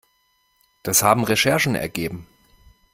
Das 0.81 1.03
haben 1.03 1.23
Recherchen 1.25 1.75
ergeben. 1.75 2.25